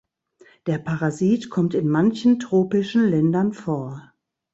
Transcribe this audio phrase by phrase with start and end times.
[0.65, 4.11] Der Parasit kommt in manchen tropischen Ländern vor.